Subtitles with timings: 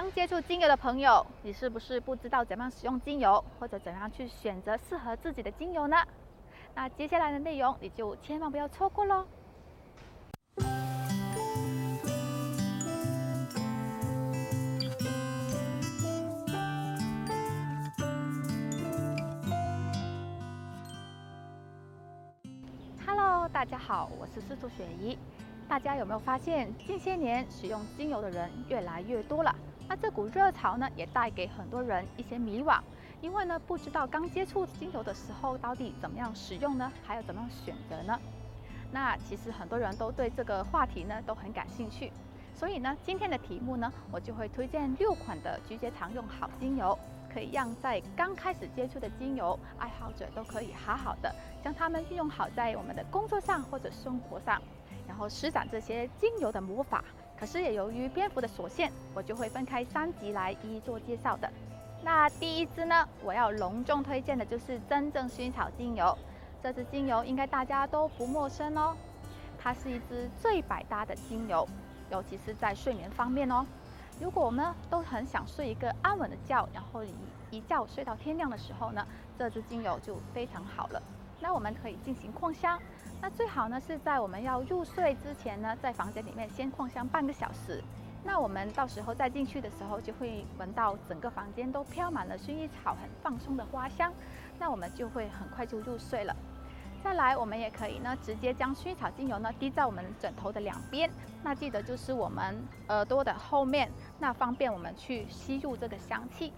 [0.00, 5.96] 刚接触精油的朋友，你是不是不知道怎么样使用精油，或者怎样去选择适合自己的精油呢？
[6.72, 9.26] 那接下来的内容你就千万不要错过喽
[23.04, 25.18] ！Hello，大家好，我是司徒雪怡。
[25.68, 29.52] 大家有没有发现，近些年使用精油的人越来越多了？
[29.88, 32.78] 那这股热潮呢，也带给很多人一些迷惘，
[33.22, 36.92] 因为呢，不知道刚接触精油的时候到底怎么样使用呢？
[37.06, 38.20] 还有怎么样选择呢？
[38.92, 42.12] 那其实很多人都对这个话题呢都很感兴趣，
[42.54, 46.98] 所以呢，今天的题目呢，我就会推荐六款的居家常用好精油，
[47.32, 54.60] 可以让在刚开始接触的精油爱好者都可以好好的将它们运用好在我们的工作上或者生活上。
[55.06, 57.02] 然后施展这些精油的魔法，
[57.38, 61.50] 可是也由于篇幅的所限，我就会分开三集来一一做介绍的。
[62.02, 66.16] 那第一支呢，我要隆重推荐的就是真正薰衣草精油。
[66.62, 68.96] 这支精油应该大家都不陌生哦，
[69.58, 71.68] 它是一支最百搭的精油，
[72.10, 73.64] 尤其是在睡眠方面哦。
[74.20, 77.14] 如果我们都很想睡一个安稳的觉，然后一
[77.50, 79.06] 一觉睡到天亮的时候呢，
[79.38, 81.00] 这支精油就非常好了。
[81.40, 82.78] 那我们可以进行扩香。
[83.20, 87.82] 那最好呢是在我们要入睡之前呢，在房间里面先扩香半个小时。
[88.24, 94.12] 那我们到时候再进去的时候，就会闻到整个房间都飘满了薰衣草很放松的花香。
[94.58, 96.36] 那我们就会很快就入睡了。
[97.02, 101.08] 再来，我们也可以呢直接将薰衣草精油呢滴在我们枕头的两边。
[101.44, 106.52] 那记得就是我们耳朵的后面，那方便我们去吸入这个香气。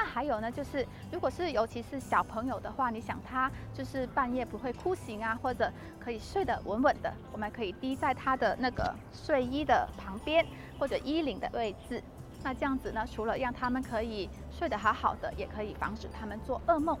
[0.00, 5.68] 那还有呢，就是如果是尤其是小朋友的话，你想他就是半夜不会哭醒啊，或者
[5.98, 10.46] 可以睡得稳稳的，我们可以滴在他的那个睡衣的旁边
[10.78, 12.00] 或者衣领的位置。
[12.44, 16.96] 那这样子呢，除了让他们可以睡得好好的，也可以防止他们做噩梦。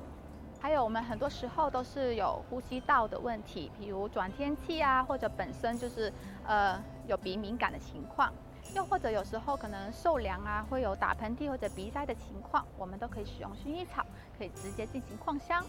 [0.58, 6.12] 还有我们很多时候都是有呼吸道的问题，比如转天气啊，或者本身就是
[6.44, 8.32] 呃有鼻敏感的情况。
[8.78, 14.06] 又或者有时候可能受凉啊，会有打喷嚏或者鼻塞的情况，我们都可以使用薰衣草，
[14.38, 15.64] 可以直接进行扩香。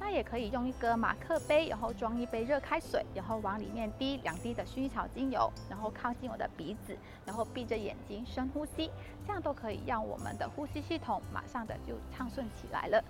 [0.00, 8.90] 那也可以用一个马克杯，然后装一杯热开水，然后往里面滴两滴的薰衣草精油，然后靠近我的鼻子，然后闭着眼睛深呼吸，
[9.24, 13.04] 这样都可以让我们的呼吸系统马上的就畅顺起来了。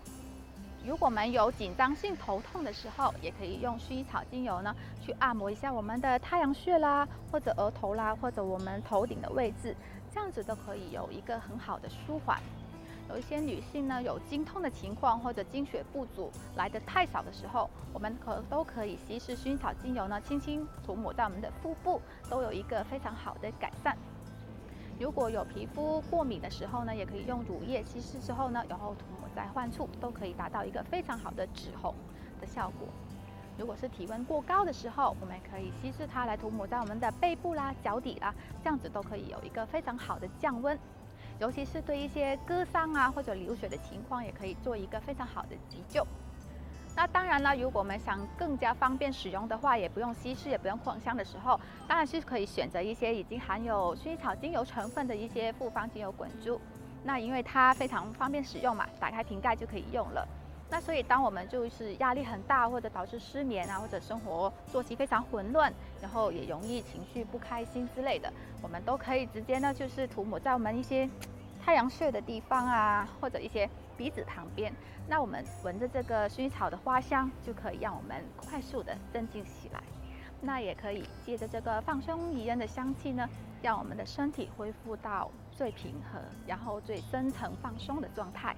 [0.84, 9.76] 如果我们有紧张性头痛的时候，也可以用薰衣草精油呢，去按摩一下我们的太阳穴啦，或者额头啦，或者我们头顶的位置，
[10.12, 12.40] 这样子都可以有一个很好的舒缓。
[13.10, 22.00] 有一些女性呢，有经痛的情况或者经血不足来的太少的时候，我们可都可以稀释薰衣草精油呢，轻轻涂抹在我们的腹部，
[22.30, 23.96] 都有一个非常好的改善。
[24.98, 31.94] 如果有皮肤过敏的时候呢，也可以用乳液稀释之后呢，然后涂抹在患处，都可以达到一个非常好的止红
[32.40, 32.88] 的效果。
[33.56, 40.76] 如果是体温过高的时候，我们可以稀释它来涂抹在我们的背部啦、脚底啦，这样子都可以有一个非常好的降温。
[41.38, 46.04] 尤其是对一些割伤啊或者流血的情况，也可以做一个非常好的急救。
[46.98, 56.60] 那当然了，如果我们想更加方便使用的话，也不用稀释，也不用扩香的时候，当然是可以选择一些已经含有薰衣草精油成分的一些复方精油滚珠。
[57.04, 60.26] 那因为它非常方便使用嘛，打开瓶盖就可以用了。
[60.68, 65.72] 那所以当我们就是压力很大，或者导致失眠啊，或者生活作息非常混乱，
[66.02, 68.28] 然后也容易情绪不开心之类的，
[68.60, 71.08] 我们都可以直接呢，就是涂抹在我们一些
[71.64, 73.68] 太阳穴的地方啊，或者一些。
[73.98, 74.72] 鼻子旁边，
[75.08, 79.82] 那我们闻着这个薰衣草的花香，就可以让我们快速的镇静起来。
[80.40, 83.28] 那也可以借着这个放松宜人的香气呢，
[83.60, 88.54] 让我们的身体恢复到最平和，然后最深层放松的状态。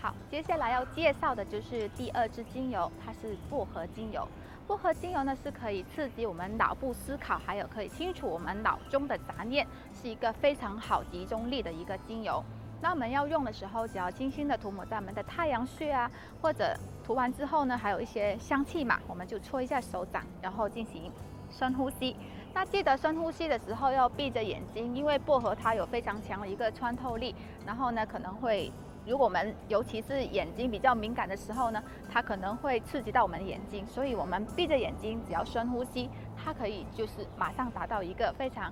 [0.00, 4.26] 好，接下来要介绍的就是第二支精油，它是薄荷精油。
[4.68, 12.44] 薄荷精油呢，是可以刺激我们脑部思考，还有可以清除我们脑中的杂念，是一个非常好集中力的一个精油。
[12.82, 16.10] 那我们要用的时候，只要轻轻的涂抹在我们的太阳穴啊，
[16.42, 21.10] 或者涂完之后呢，还有一些香气嘛，我们就搓一下手掌，然后进行
[21.50, 22.14] 深呼吸。
[22.52, 27.34] 那记得深呼吸的时候要闭着眼睛，因为薄荷它有非常强的一个穿透力，
[27.64, 28.70] 然后呢可能会。
[29.08, 31.82] 如果我们尤其是眼睛比较敏感的时候呢，
[32.12, 38.70] 它可能会刺激到我们的眼睛，所以我们闭着眼睛，只要深呼吸，它可以就是马上达到一个非常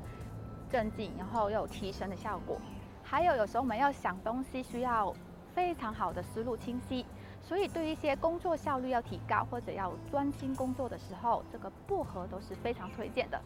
[0.71, 2.61] 镇静，然后又有提神的效果。
[3.03, 5.11] 还有有时候我们要想东西，需要
[5.55, 7.07] 非常好的思路清晰，
[7.41, 13.41] 所以对一些工作效率要提高或者要专心工作的时候，这个薄荷都是非常推荐的。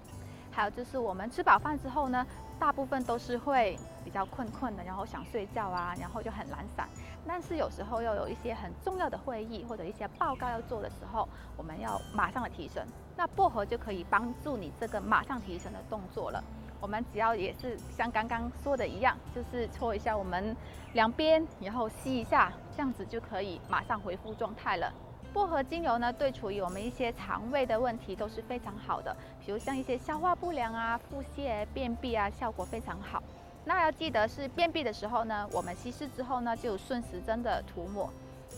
[0.50, 2.26] 还有就是我们吃饱饭之后呢，
[2.58, 6.88] 大部分都是会比较困困的，然后想睡觉啊，然后就很懒散。
[7.26, 12.87] 但是有时候又有一些很重要的会议或者一些报告要做的时候，我们要马上的提神，
[13.17, 16.43] 那薄荷就可以帮助你这个马上提神的动作了。
[16.81, 20.56] 我们只要也是像刚刚说的一样，就是搓一下我们
[20.94, 24.91] 两边，然后吸一下，这样子就可以马上恢复状态了。
[25.32, 33.23] 薄荷精油呢，对处于我们一些肠胃的问题都是非常好的，比如像一些消化不良啊、腹泻、便秘啊，效果非常好。
[33.65, 38.11] 那要记得是便秘的时候呢，我们稀释之后呢，就顺时针的涂抹。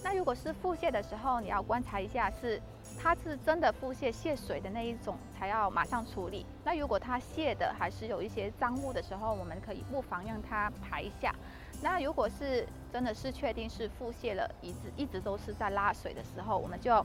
[0.02, 2.60] 那如果是腹泻的时候，你要观察一下是
[2.98, 6.46] 它是真的腹泻泻水的那一种，才要马上处理。
[6.64, 11.34] 那如果它泻的还是有一些脏物的时候，我们可以不妨让它排一下。
[11.82, 17.04] 那如果是真的是确定是腹泻了，一直一直都是在拉水的时候，我们就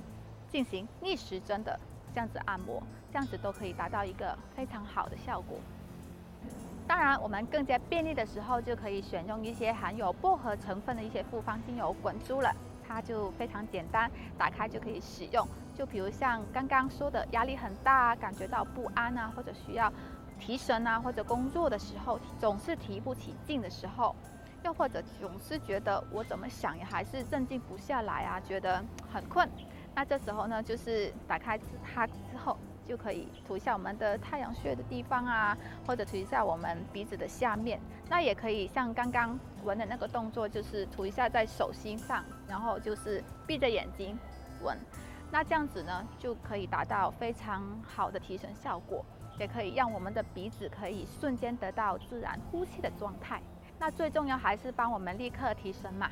[0.49, 1.79] 进行逆时针的
[2.13, 2.81] 这样子按摩，
[3.11, 5.57] 这样子都可以达到一个非常好的效果。
[6.87, 12.55] 当然，我们更加便利的时候，就可以选用一些含有薄荷成分的一些复方精油滚珠了，
[12.87, 15.45] 它就非常简单，打开就可以使用。
[15.75, 19.91] 就比如像刚刚说的，压力很大，感觉到不安啊，或者需要
[20.39, 24.15] 提神啊，或者工作的时候总是提不起劲的时候。
[24.67, 29.49] 又或者总是觉得我怎么想也还是镇静不下来啊，觉得很困。
[29.95, 37.79] 那这时候呢，就是打开它之后，就可以涂一下我们的太阳穴的地方啊，或者涂一下我们鼻子的下面。
[38.09, 44.19] 那也可以像刚刚闻的那个动作，就是涂一下在手心上，然后就是闭着眼睛
[44.61, 44.77] 闻。
[45.31, 49.05] 那这样子呢，就可以达到非常好的提神效果，
[49.39, 53.41] 也可以让我们的鼻子可以瞬间得到自然呼吸的状态。
[53.79, 56.09] 那最重要还是帮我们立刻提神嘛。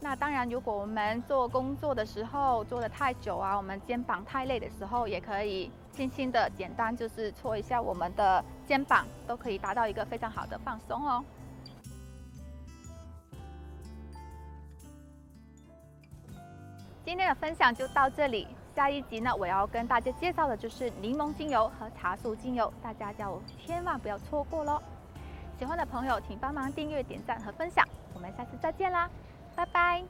[0.00, 11.24] 那当然，如果我们做工作的时候做得太久啊，我们肩膀太累的时候，也可以轻轻的、简单就是搓一下我们的肩膀，都可以达到一个非常好的放松哦。
[17.04, 24.82] 今天的分享就到这里，下一集呢，我要跟大家介绍的就是柠檬精油和茶树精油，大家就千万不要错过喽。
[25.62, 27.86] 喜欢的朋友，请帮忙订阅、点赞和分享。
[28.14, 29.08] 我们下次再见啦，
[29.54, 30.02] 拜拜。